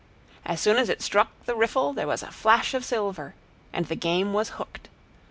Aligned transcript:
As 0.45 0.59
soon 0.59 0.77
as 0.77 0.89
it 0.89 0.99
struck 1.03 1.27
the 1.45 1.53
riffle 1.53 1.93
there 1.93 2.07
was 2.07 2.23
a 2.23 2.31
flash 2.31 2.73
of 2.73 2.83
silver, 2.83 3.35
and 3.71 3.85
the 3.85 3.93
game 3.95 4.33
was 4.33 4.49
hooked. 4.57 4.89